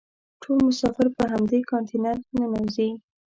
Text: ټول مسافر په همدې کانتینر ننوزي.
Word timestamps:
ټول 0.41 0.57
مسافر 0.67 1.07
په 1.17 1.23
همدې 1.31 1.59
کانتینر 1.71 2.17
ننوزي. 2.37 2.89